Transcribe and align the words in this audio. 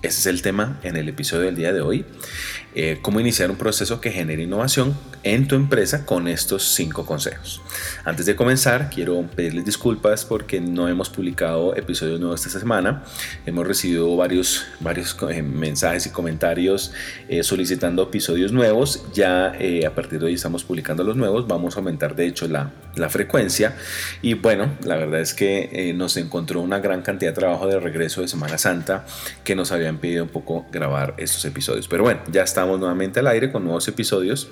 Ese 0.00 0.20
es 0.20 0.26
el 0.26 0.42
tema 0.42 0.78
en 0.84 0.96
el 0.96 1.08
episodio 1.08 1.46
del 1.46 1.56
día 1.56 1.72
de 1.72 1.80
hoy. 1.80 2.04
Eh, 2.76 3.00
cómo 3.02 3.18
iniciar 3.18 3.50
un 3.50 3.56
proceso 3.56 4.00
que 4.00 4.12
genere 4.12 4.44
innovación 4.44 4.96
en 5.24 5.48
tu 5.48 5.56
empresa 5.56 6.06
con 6.06 6.28
estos 6.28 6.62
cinco 6.62 7.04
consejos. 7.04 7.60
Antes 8.04 8.24
de 8.24 8.36
comenzar, 8.36 8.90
quiero 8.90 9.20
pedirles 9.34 9.64
disculpas 9.64 10.24
porque 10.24 10.60
no 10.60 10.88
hemos 10.88 11.10
publicado 11.10 11.74
episodios 11.74 12.20
nuevos 12.20 12.46
esta 12.46 12.60
semana. 12.60 13.02
Hemos 13.44 13.66
recibido 13.66 14.16
varios, 14.16 14.66
varios 14.78 15.16
eh, 15.30 15.42
mensajes 15.42 16.06
y 16.06 16.10
comentarios 16.10 16.92
eh, 17.28 17.42
solicitando 17.42 18.04
episodios 18.04 18.52
nuevos. 18.52 19.02
Ya 19.14 19.48
a 19.84 19.90
partir 19.96 20.20
de 20.20 20.26
hoy 20.26 20.34
estamos 20.34 20.62
publicando 20.62 21.02
los 21.02 21.16
nuevos. 21.16 21.48
Vamos 21.48 21.74
a 21.74 21.80
aumentar 21.80 22.14
de 22.14 22.26
hecho 22.26 22.46
la, 22.46 22.70
la 22.98 23.08
frecuencia. 23.08 23.76
Y 24.22 24.34
bueno, 24.34 24.70
la 24.82 24.96
verdad 24.96 25.20
es 25.20 25.34
que 25.34 25.92
nos 25.94 26.16
encontró 26.16 26.60
una 26.60 26.80
gran 26.80 27.02
cantidad 27.02 27.30
de 27.32 27.36
trabajo 27.36 27.66
de 27.66 27.80
regreso 27.80 28.20
de 28.20 28.28
Semana 28.28 28.58
Santa 28.58 29.06
que 29.44 29.54
nos 29.54 29.72
habían 29.72 29.98
pedido 29.98 30.24
un 30.24 30.30
poco 30.30 30.66
grabar 30.72 31.14
estos 31.18 31.44
episodios. 31.44 31.88
Pero 31.88 32.02
bueno, 32.02 32.20
ya 32.30 32.42
estamos 32.42 32.78
nuevamente 32.78 33.20
al 33.20 33.26
aire 33.26 33.52
con 33.52 33.64
nuevos 33.64 33.88
episodios 33.88 34.48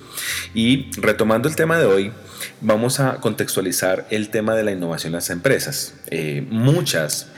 y 0.55 0.91
retomando 0.97 1.49
el 1.49 1.57
tema 1.57 1.79
de 1.79 1.87
hoy, 1.87 2.13
vamos 2.61 3.01
a 3.01 3.17
contextualizar 3.17 4.07
el 4.11 4.31
tema 4.31 4.55
de 4.55 4.65
la 4.65 4.73
innovación 4.73 5.11
en 5.11 5.17
las 5.17 5.31
empresas. 5.31 5.95
Eh, 6.11 6.47
muchas 6.51 7.29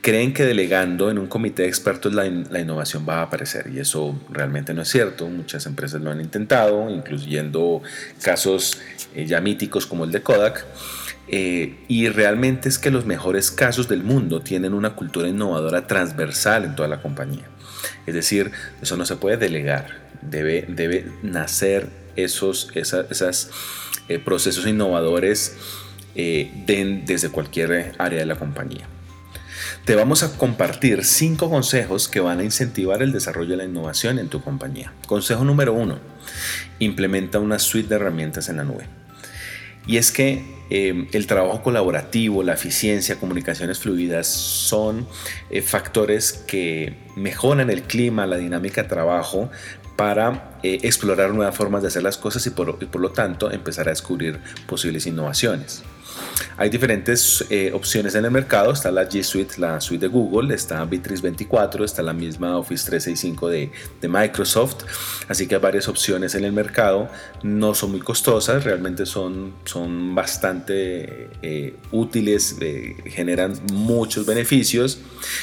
creen 0.00 0.32
que 0.32 0.44
delegando 0.44 1.10
en 1.10 1.18
un 1.18 1.26
comité 1.26 1.62
de 1.62 1.68
expertos 1.68 2.14
la, 2.14 2.26
innovación 2.26 3.06
va 3.08 3.18
a 3.18 3.22
aparecer 3.22 3.70
y 3.72 3.78
eso 3.78 4.18
realmente 4.30 4.74
no 4.74 4.82
es 4.82 4.88
cierto. 4.88 5.28
Muchas 5.28 5.66
empresas 5.66 6.00
lo 6.00 6.10
han 6.10 6.20
intentado, 6.20 6.88
incluyendo 6.90 7.82
casos 8.22 8.80
eh, 9.14 9.26
ya 9.26 9.40
míticos 9.40 9.86
como 9.86 10.04
el 10.04 10.12
de 10.12 10.22
Kodak. 10.22 10.64
Eh, 11.32 11.84
y 11.86 12.08
realmente 12.08 12.68
es 12.68 12.78
que 12.78 12.90
los 12.90 13.06
mejores 13.06 13.52
casos 13.52 13.88
del 13.88 14.02
mundo 14.02 14.40
tienen 14.40 14.74
una 14.74 14.96
cultura 14.96 15.28
innovadora 15.28 15.86
transversal 15.86 16.64
en 16.64 16.74
toda 16.74 16.88
la 16.88 17.00
compañía. 17.00 17.44
Es 18.06 18.14
decir, 18.14 18.50
eso 18.82 18.96
no 18.96 19.06
se 19.06 19.16
puede 19.16 19.36
delegar 19.36 20.10
debe, 20.22 21.06
nacer 21.22 21.88
esos 22.16 22.70
esas, 22.74 23.50
eh, 24.08 24.18
procesos 24.18 24.66
innovadores 24.66 25.56
eh, 26.14 26.50
desde 27.06 27.28
cualquier 27.30 27.94
área 27.98 28.18
de 28.18 28.26
la 28.26 28.36
compañía. 28.36 28.88
Te 29.84 29.94
vamos 29.94 30.22
a 30.22 30.36
compartir 30.36 31.04
cinco 31.04 31.50
consejos 31.50 32.08
que 32.08 32.20
van 32.20 32.38
a 32.40 32.44
incentivar 32.44 33.02
el 33.02 33.12
desarrollo 33.12 33.50
de 33.50 33.56
la 33.56 33.64
innovación 33.64 34.18
en 34.18 34.28
tu 34.28 34.42
compañía. 34.42 34.92
Consejo 35.06 35.44
número 35.44 35.72
uno, 35.72 35.98
implementa 36.78 37.38
una 37.38 37.58
suite 37.58 37.88
de 37.88 37.96
herramientas 37.96 38.48
en 38.48 38.58
la 38.58 38.64
nube. 38.64 38.86
Y 39.86 39.96
es 39.96 40.12
que 40.12 40.44
eh, 40.68 41.08
el 41.12 41.26
trabajo 41.26 41.62
colaborativo, 41.62 42.42
la 42.42 42.52
eficiencia, 42.52 43.18
comunicaciones 43.18 43.78
fluidas 43.78 44.26
son 44.28 45.08
factores 45.64 46.32
que 46.32 46.94
mejoran 47.16 47.70
el 47.70 47.82
clima, 47.82 48.26
la 48.26 48.36
dinámica 48.36 48.82
de 48.82 48.88
trabajo, 48.88 49.50
para 50.00 50.58
eh, 50.62 50.78
explorar 50.82 51.34
nuevas 51.34 51.54
formas 51.54 51.82
de 51.82 51.88
hacer 51.88 52.02
las 52.02 52.16
cosas 52.16 52.46
y 52.46 52.50
por, 52.50 52.98
lo 52.98 53.10
tanto 53.10 53.50
empezar 53.50 53.86
a 53.86 53.90
descubrir 53.90 54.40
posibles 54.66 55.06
innovaciones. 55.06 55.82
Hay 56.56 56.68
diferentes 56.68 57.44
eh, 57.48 57.70
opciones 57.72 58.14
en 58.14 58.24
el 58.26 58.30
mercado, 58.30 58.72
está 58.72 58.90
la 58.90 59.08
G 59.08 59.22
Suite, 59.22 59.54
la 59.58 59.80
suite 59.80 60.06
de 60.06 60.08
Google, 60.08 60.54
está 60.54 60.84
Bitrix 60.84 61.22
24, 61.22 61.84
está 61.84 62.02
la 62.02 62.12
misma 62.12 62.58
Office 62.58 62.84
365 62.84 63.48
de, 63.48 63.70
de, 64.00 64.08
Microsoft, 64.08 64.84
así 65.28 65.46
que 65.46 65.54
hay 65.54 65.60
varias 65.60 65.88
opciones 65.88 66.34
en 66.34 66.44
el 66.44 66.52
mercado, 66.52 67.08
no 67.42 67.74
son 67.74 67.92
muy 67.92 68.00
costosas, 68.00 68.64
realmente 68.64 69.06
son, 69.06 69.54
son 69.64 70.14
bastante 70.14 71.30
eh, 71.40 71.76
útiles, 71.92 72.56
generan 73.06 73.54
muchos 73.72 74.26
beneficios 74.26 74.98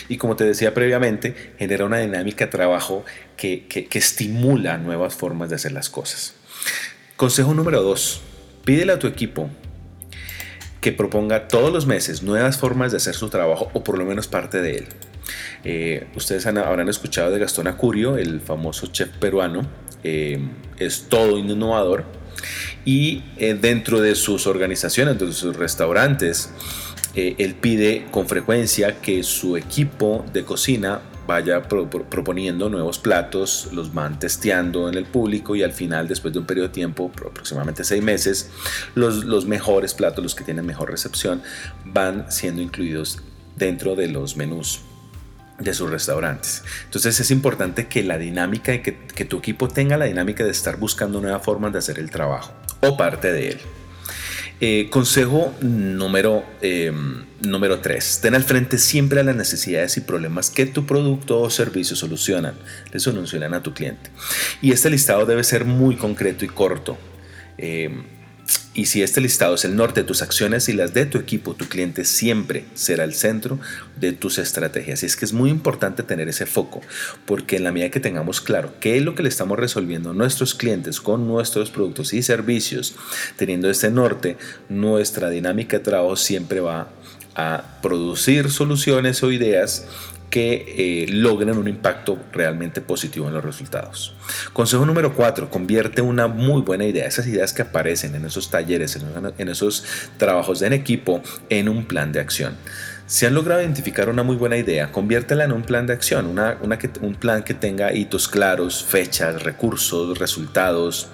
y 0.09 0.17
como 0.17 0.35
te 0.35 0.43
decía 0.43 0.75
previamente, 0.75 1.55
genera 1.57 1.85
una 1.85 1.97
dinámica 1.97 2.45
de 2.45 2.51
trabajo 2.51 3.03
que, 3.35 3.65
que, 3.67 3.97
estimula 3.97 4.77
nuevas 4.77 5.15
formas 5.15 5.49
de 5.49 5.55
hacer 5.55 5.71
las 5.71 5.89
cosas. 5.89 6.35
Consejo 7.15 7.55
número 7.55 7.81
2. 7.81 8.21
Pídele 8.63 8.93
a 8.93 8.99
tu 8.99 9.07
equipo 9.07 9.49
que 10.87 10.93
proponga 10.93 11.49
todos 11.49 11.73
los 11.73 11.85
meses 11.85 12.23
nuevas 12.23 12.57
formas 12.57 12.91
de 12.91 12.97
hacer 12.97 13.13
su 13.13 13.27
trabajo 13.27 13.69
o 13.73 13.83
por 13.83 13.97
lo 13.97 14.05
menos 14.05 14.29
parte 14.29 14.61
de 14.61 14.77
él. 14.77 14.85
Eh, 15.65 16.07
ustedes 16.15 16.45
habrán 16.45 16.87
escuchado 16.87 17.29
de 17.29 17.39
Gastón 17.39 17.67
Acurio, 17.67 18.15
el 18.15 18.39
famoso 18.39 18.87
chef 18.87 19.09
peruano. 19.19 19.67
Eh, 20.05 20.39
es 20.79 21.07
todo 21.09 21.37
innovador 21.37 22.05
y 22.85 23.21
eh, 23.35 23.57
dentro 23.59 23.99
de 23.99 24.15
sus 24.15 24.47
organizaciones, 24.47 25.15
dentro 25.15 25.27
de 25.27 25.33
sus 25.33 25.57
restaurantes, 25.57 26.51
él 27.15 27.55
pide 27.59 28.05
con 28.09 28.29
frecuencia 28.29 29.01
que 29.01 29.23
su 29.23 29.57
equipo 29.57 30.23
de 30.31 30.45
cocina 30.45 31.01
vaya 31.27 31.61
proponiendo 31.63 32.69
nuevos 32.69 32.97
platos, 32.97 33.69
los 33.73 33.93
van 33.93 34.17
testeando 34.17 34.87
en 34.87 34.95
el 34.95 35.05
público 35.05 35.55
y 35.55 35.63
al 35.63 35.73
final, 35.73 36.07
después 36.07 36.33
de 36.33 36.39
un 36.39 36.45
periodo 36.45 36.69
de 36.69 36.73
tiempo, 36.73 37.11
aproximadamente 37.13 37.83
seis 37.83 38.01
meses, 38.01 38.49
los, 38.95 39.45
mejores 39.45 39.93
platos, 39.93 40.23
los 40.23 40.33
que 40.33 40.45
tienen 40.45 40.65
mejor 40.65 40.89
recepción, 40.89 41.43
van 41.85 42.31
siendo 42.31 42.61
incluidos 42.61 43.19
dentro 43.57 43.95
de 43.95 44.07
los 44.07 44.37
menús 44.37 44.81
de 45.59 45.73
sus 45.73 45.89
restaurantes. 45.89 46.63
Entonces 46.85 47.19
es 47.19 47.29
importante 47.29 47.87
que 47.87 48.03
la 48.03 48.17
dinámica, 48.17 48.81
que, 48.81 48.97
que 48.97 49.25
tu 49.25 49.39
equipo 49.39 49.67
tenga 49.67 49.97
la 49.97 50.05
dinámica 50.05 50.45
de 50.45 50.51
estar 50.51 50.77
buscando 50.77 51.19
nuevas 51.19 51.43
formas 51.43 51.73
de 51.73 51.79
hacer 51.79 51.99
el 51.99 52.09
trabajo 52.09 52.53
o 52.81 52.95
parte 52.95 53.31
de 53.33 53.49
él. 53.49 53.59
Eh, 54.59 54.87
consejo 54.89 55.53
número, 55.61 56.43
eh, 56.61 56.91
número 57.41 57.79
3. 57.79 58.21
Ten 58.21 58.33
al 58.33 58.43
frente 58.43 58.79
siempre 58.79 59.19
a 59.19 59.23
las 59.23 59.35
necesidades 59.35 59.97
y 59.97 60.01
problemas 60.01 60.49
que 60.49 60.65
tu 60.65 60.85
producto 60.85 61.39
o 61.39 61.49
servicio 61.51 61.95
solucionan, 61.95 62.55
le 62.91 62.99
solucionan 62.99 63.53
a 63.53 63.61
tu 63.61 63.73
cliente. 63.73 64.09
Y 64.61 64.71
este 64.71 64.89
listado 64.89 65.27
debe 65.27 65.43
ser 65.43 65.65
muy 65.65 65.95
concreto 65.95 66.43
y 66.43 66.47
corto. 66.47 66.97
Eh, 67.59 67.89
y 68.77 68.85
si 68.85 69.01
este 69.01 69.21
listado 69.21 69.55
es 69.55 69.65
el 69.65 69.75
norte 69.75 70.01
de 70.01 70.07
tus 70.07 70.21
acciones 70.21 70.69
y 70.69 70.73
las 70.73 70.93
de 70.93 71.07
tu 71.07 71.17
equipo, 71.17 71.55
tu 71.55 71.65
cliente 71.65 72.05
siempre 72.05 72.65
será 72.75 73.05
el 73.05 73.15
centro 73.15 73.59
de 73.99 74.13
tus 74.13 74.37
estrategias. 74.37 75.01
Y 75.01 75.07
es 75.07 75.15
que 75.15 75.25
es 75.25 75.33
muy 75.33 75.49
importante 75.49 76.03
tener 76.03 76.29
ese 76.29 76.45
foco, 76.45 76.81
porque 77.25 77.55
en 77.55 77.63
la 77.63 77.71
medida 77.71 77.89
que 77.89 77.99
tengamos 77.99 78.39
claro 78.39 78.75
qué 78.79 78.97
es 78.97 79.03
lo 79.03 79.15
que 79.15 79.23
le 79.23 79.29
estamos 79.29 79.57
resolviendo 79.57 80.11
a 80.11 80.13
nuestros 80.13 80.53
clientes 80.53 81.01
con 81.01 81.27
nuestros 81.27 81.71
productos 81.71 82.13
y 82.13 82.21
servicios, 82.21 82.95
teniendo 83.35 83.67
este 83.67 83.89
norte, 83.89 84.37
nuestra 84.69 85.31
dinámica 85.31 85.79
de 85.79 85.83
trabajo 85.83 86.15
siempre 86.15 86.59
va 86.59 86.89
a 87.33 87.79
producir 87.81 88.51
soluciones 88.51 89.23
o 89.23 89.31
ideas 89.31 89.87
que 90.29 91.03
eh, 91.05 91.07
logren 91.09 91.57
un 91.57 91.67
impacto 91.67 92.17
realmente 92.33 92.81
positivo 92.81 93.27
en 93.27 93.33
los 93.33 93.43
resultados. 93.43 94.13
Consejo 94.53 94.85
número 94.85 95.13
4, 95.13 95.49
convierte 95.49 96.01
una 96.01 96.27
muy 96.27 96.61
buena 96.61 96.85
idea, 96.85 97.05
esas 97.05 97.27
ideas 97.27 97.53
que 97.53 97.61
aparecen 97.61 98.15
en 98.15 98.25
esos 98.25 98.49
talleres, 98.49 98.99
en, 99.37 99.49
esos 99.49 99.85
trabajos 100.17 100.61
en 100.61 100.73
equipo, 100.73 101.21
en 101.49 101.69
un 101.69 101.85
plan 101.85 102.11
de 102.11 102.19
acción. 102.19 102.55
Si 103.05 103.25
han 103.25 103.33
logrado 103.33 103.61
identificar 103.61 104.09
una 104.09 104.23
muy 104.23 104.35
buena 104.35 104.57
idea, 104.57 104.91
conviértela 104.91 105.45
en 105.45 105.53
un 105.53 105.63
plan 105.63 105.87
de 105.87 105.93
acción, 105.93 106.37
un 107.01 107.15
plan 107.15 107.43
que 107.43 107.53
tenga 107.53 107.93
hitos 107.93 108.27
claros, 108.27 108.83
fechas, 108.83 109.43
recursos, 109.43 110.17
resultados 110.17 111.07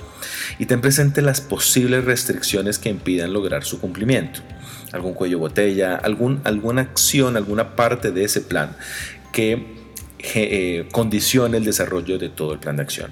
y 0.58 0.66
ten 0.66 0.82
presente 0.82 1.22
las 1.22 1.40
posibles 1.40 2.04
restricciones 2.06 2.80
que 2.80 2.90
impidan 2.90 3.32
lograr 3.32 3.64
su 3.64 3.80
cumplimiento 3.80 4.42
algún 4.94 5.14
cuello 5.14 5.40
botella, 5.40 5.96
algún, 5.96 6.40
alguna 6.46 6.84
acción, 6.84 7.36
alguna 7.36 7.76
parte 7.76 8.12
de 8.12 8.24
ese 8.24 8.40
plan 8.40 8.78
que 9.34 9.66
eh, 10.20 10.88
condicione 10.92 11.58
el 11.58 11.66
desarrollo 11.66 12.18
de 12.18 12.30
todo 12.30 12.54
el 12.54 12.60
plan 12.60 12.78
de 12.78 12.84
acción. 12.84 13.12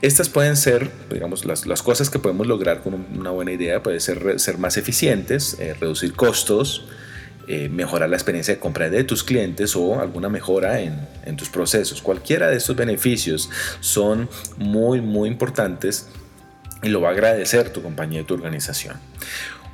Estas 0.00 0.28
pueden 0.28 0.56
ser, 0.56 0.90
digamos, 1.10 1.44
las, 1.44 1.66
las 1.66 1.82
cosas 1.82 2.08
que 2.10 2.20
podemos 2.20 2.46
lograr 2.46 2.82
con 2.82 2.94
una 3.18 3.30
buena 3.30 3.50
idea, 3.50 3.82
puede 3.82 3.98
ser 3.98 4.38
ser 4.38 4.58
más 4.58 4.76
eficientes, 4.76 5.56
eh, 5.58 5.74
reducir 5.74 6.12
costos, 6.12 6.84
eh, 7.48 7.68
mejorar 7.68 8.08
la 8.08 8.16
experiencia 8.16 8.54
de 8.54 8.60
compra 8.60 8.90
de 8.90 9.02
tus 9.02 9.24
clientes 9.24 9.74
o 9.74 9.98
alguna 9.98 10.28
mejora 10.28 10.80
en, 10.80 11.00
en 11.24 11.36
tus 11.36 11.48
procesos. 11.48 12.02
Cualquiera 12.02 12.48
de 12.48 12.58
estos 12.58 12.76
beneficios 12.76 13.50
son 13.80 14.28
muy, 14.58 15.00
muy 15.00 15.28
importantes 15.28 16.08
y 16.82 16.90
lo 16.90 17.00
va 17.00 17.08
a 17.08 17.12
agradecer 17.12 17.70
tu 17.70 17.82
compañía 17.82 18.20
y 18.20 18.24
tu 18.24 18.34
organización. 18.34 18.96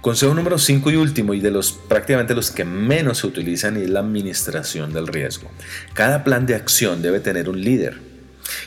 Consejo 0.05 0.35
número 0.35 0.59
5 0.59 0.91
y 0.91 0.97
último, 0.97 1.33
y 1.33 1.41
de 1.41 1.51
los 1.51 1.73
prácticamente 1.73 2.35
los 2.35 2.51
que 2.51 2.67
menos 2.67 3.21
se 3.21 3.27
utilizan, 3.27 3.79
es 3.79 3.89
la 3.89 4.01
administración 4.01 4.93
del 4.93 5.07
riesgo. 5.07 5.51
Cada 5.95 6.25
plan 6.25 6.45
de 6.45 6.55
acción 6.55 7.01
debe 7.01 7.21
tener 7.21 7.49
un 7.49 7.59
líder 7.59 8.03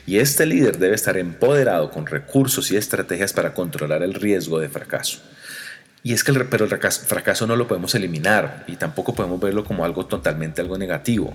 Y 0.07 0.17
este 0.17 0.47
líder 0.47 0.79
debe 0.79 0.95
estar 0.95 1.15
empoderado 1.15 1.91
con 1.91 2.07
recursos 2.07 2.71
y 2.71 2.75
estrategias 2.75 3.33
para 3.33 3.53
controlar 3.53 4.01
el 4.01 4.15
riesgo 4.15 4.57
de 4.57 4.67
fracaso. 4.67 5.19
Y 6.07 6.13
es 6.13 6.24
que 6.24 6.31
el, 6.31 6.45
pero 6.45 6.63
el 6.63 6.71
fracaso, 6.71 7.48
no 7.48 7.57
lo 7.57 7.68
podemos 7.68 7.94
eliminar 7.94 8.63
y 8.69 8.77
tampoco 8.77 9.13
podemos 9.13 9.42
verlo 9.42 9.65
como 9.65 9.83
algo 9.83 10.06
totalmente 10.06 10.62
algo 10.62 10.77
negativo. 10.77 11.33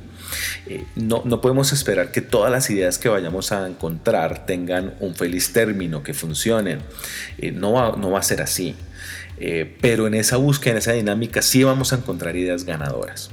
Eh, 0.67 0.87
no, 0.97 1.21
no 1.27 1.43
podemos 1.43 1.75
esperar 1.75 2.11
que 2.11 2.23
todas 2.23 2.51
las 2.51 2.71
ideas 2.71 2.97
que 2.97 3.11
vayamos 3.11 3.53
a 3.53 3.69
encontrar 3.69 4.47
tengan 4.47 4.95
un 5.01 5.15
feliz 5.15 5.53
término, 5.53 6.03
que 6.03 6.15
funcionen. 6.15 6.81
Eh, 7.37 7.53
no, 7.53 7.73
va, 7.73 7.97
no 7.99 8.13
va 8.13 8.21
a 8.21 8.23
ser 8.23 8.41
así. 8.41 8.75
Eh, 9.37 9.77
pero 9.83 10.07
en 10.07 10.15
esa 10.15 10.39
búsqueda, 10.39 10.73
en 10.73 10.79
esa 10.79 10.93
dinámica, 10.93 11.43
sí 11.43 11.63
vamos 11.65 11.93
a 11.93 11.97
encontrar 11.97 12.35
ideas 12.35 12.65
ganadoras. 12.65 13.31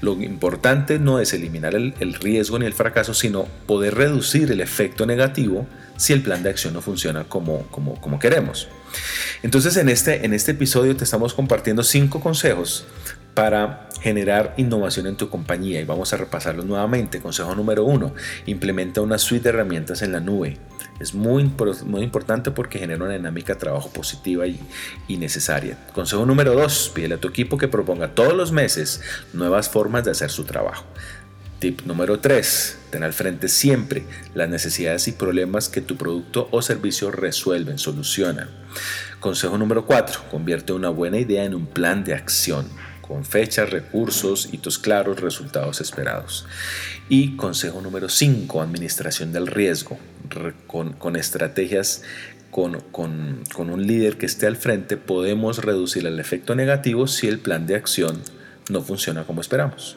Lo 0.00 0.12
importante 0.14 0.98
no 0.98 1.20
es 1.20 1.34
eliminar 1.34 1.74
el, 1.74 1.92
el 2.00 2.14
riesgo 2.14 2.58
ni 2.58 2.64
el 2.64 2.72
fracaso, 2.72 3.12
sino 3.12 3.46
poder 3.66 3.94
reducir 3.94 4.50
el 4.50 4.62
efecto 4.62 5.04
negativo 5.04 5.66
si 5.98 6.14
el 6.14 6.22
plan 6.22 6.42
de 6.42 6.48
acción 6.48 6.72
no 6.72 6.80
funciona 6.80 7.24
como, 7.24 7.66
como, 7.66 8.00
como 8.00 8.18
queremos. 8.18 8.68
Entonces 9.42 9.76
en 9.76 9.88
este, 9.88 10.24
en 10.24 10.32
este 10.32 10.52
episodio 10.52 10.96
te 10.96 11.04
estamos 11.04 11.34
compartiendo 11.34 11.82
cinco 11.82 12.20
consejos 12.20 12.86
para 13.34 13.88
generar 14.00 14.54
innovación 14.56 15.06
en 15.06 15.16
tu 15.16 15.28
compañía 15.28 15.80
y 15.80 15.84
vamos 15.84 16.12
a 16.12 16.16
repasarlos 16.16 16.66
nuevamente. 16.66 17.20
Consejo 17.20 17.54
número 17.54 17.84
uno, 17.84 18.14
implementa 18.46 19.00
una 19.00 19.18
suite 19.18 19.44
de 19.44 19.50
herramientas 19.50 20.02
en 20.02 20.12
la 20.12 20.20
nube. 20.20 20.58
Es 20.98 21.14
muy, 21.14 21.48
muy 21.84 22.02
importante 22.02 22.50
porque 22.50 22.80
genera 22.80 23.04
una 23.04 23.14
dinámica 23.14 23.54
de 23.54 23.60
trabajo 23.60 23.90
positiva 23.90 24.46
y, 24.48 24.58
y 25.06 25.18
necesaria. 25.18 25.78
Consejo 25.92 26.26
número 26.26 26.54
dos, 26.54 26.90
pídele 26.92 27.14
a 27.14 27.20
tu 27.20 27.28
equipo 27.28 27.56
que 27.58 27.68
proponga 27.68 28.14
todos 28.14 28.34
los 28.34 28.50
meses 28.50 29.00
nuevas 29.32 29.68
formas 29.68 30.04
de 30.04 30.10
hacer 30.10 30.30
su 30.30 30.42
trabajo. 30.42 30.84
Tip 31.58 31.82
número 31.86 32.20
3. 32.20 32.78
Ten 32.90 33.02
al 33.02 33.12
frente 33.12 33.48
siempre 33.48 34.04
las 34.34 34.48
necesidades 34.48 35.08
y 35.08 35.12
problemas 35.12 35.68
que 35.68 35.80
tu 35.80 35.96
producto 35.96 36.48
o 36.52 36.62
servicio 36.62 37.10
resuelven, 37.10 37.78
solucionan. 37.78 38.48
Consejo 39.20 39.58
número 39.58 39.84
4. 39.84 40.30
Convierte 40.30 40.72
una 40.72 40.90
buena 40.90 41.18
idea 41.18 41.44
en 41.44 41.54
un 41.54 41.66
plan 41.66 42.04
de 42.04 42.14
acción 42.14 42.66
con 43.00 43.24
fechas, 43.24 43.70
recursos, 43.70 44.50
hitos 44.52 44.78
claros, 44.78 45.20
resultados 45.20 45.80
esperados. 45.80 46.46
Y 47.08 47.34
consejo 47.36 47.80
número 47.80 48.08
5, 48.08 48.60
administración 48.60 49.32
del 49.32 49.48
riesgo, 49.48 49.98
con, 50.68 51.16
estrategias, 51.16 52.02
con, 52.52 52.80
con 52.92 53.70
un 53.70 53.86
líder 53.86 54.18
que 54.18 54.26
esté 54.26 54.46
al 54.46 54.56
frente, 54.56 54.96
podemos 54.96 55.64
reducir 55.64 56.06
el 56.06 56.20
efecto 56.20 56.54
negativo 56.54 57.08
si 57.08 57.26
el 57.26 57.40
plan 57.40 57.66
de 57.66 57.74
acción 57.74 58.22
no 58.70 58.82
funciona 58.82 59.24
como 59.24 59.40
esperamos. 59.40 59.96